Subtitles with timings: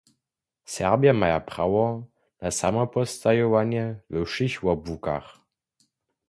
[0.71, 1.85] Serbja maja prawo
[2.41, 5.27] na samopostajowanje we wšěch wobłukach.